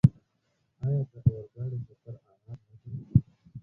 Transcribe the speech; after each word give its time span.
آیا 0.83 1.01
د 1.09 1.13
اورګاډي 1.29 1.79
سفر 1.87 2.13
ارام 2.31 2.59
نه 2.67 2.75
دی؟ 2.81 2.93